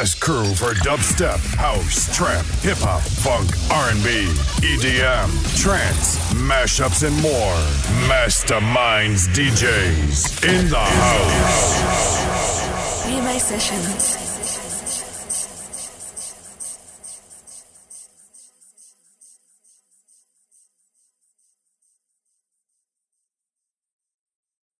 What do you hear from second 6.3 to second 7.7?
mashups, and more.